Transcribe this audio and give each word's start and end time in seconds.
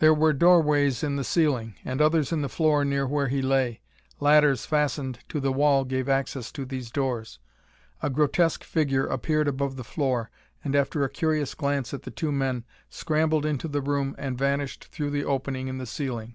There 0.00 0.12
were 0.12 0.32
doorways 0.32 1.04
in 1.04 1.14
the 1.14 1.22
ceiling, 1.22 1.76
and 1.84 2.00
others 2.00 2.32
in 2.32 2.42
the 2.42 2.48
floor 2.48 2.84
near 2.84 3.06
where 3.06 3.28
he 3.28 3.40
lay; 3.42 3.80
ladders 4.18 4.66
fastened 4.66 5.20
to 5.28 5.38
the 5.38 5.52
wall 5.52 5.84
gave 5.84 6.08
access 6.08 6.50
to 6.50 6.64
these 6.64 6.90
doors. 6.90 7.38
A 8.02 8.10
grotesque 8.10 8.64
figure 8.64 9.06
appeared 9.06 9.46
above 9.46 9.76
the 9.76 9.84
floor 9.84 10.30
and, 10.64 10.74
after 10.74 11.04
a 11.04 11.08
curious 11.08 11.54
glance 11.54 11.94
at 11.94 12.02
the 12.02 12.10
two 12.10 12.32
men, 12.32 12.64
scrambled 12.90 13.46
into 13.46 13.68
the 13.68 13.80
room 13.80 14.16
and 14.18 14.36
vanished 14.36 14.86
through 14.86 15.10
the 15.10 15.24
opening 15.24 15.68
in 15.68 15.78
the 15.78 15.86
ceiling. 15.86 16.34